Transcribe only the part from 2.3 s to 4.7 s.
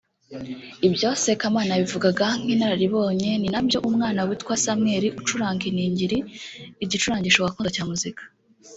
nk’inararibonye ni nabyo umwana witwa